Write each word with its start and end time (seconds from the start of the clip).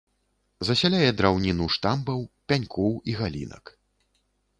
Засяляе 0.69 1.09
драўніну 1.19 1.67
штамбаў, 1.75 2.19
пянькоў 2.53 2.91
і 3.13 3.15
галінак. 3.21 3.65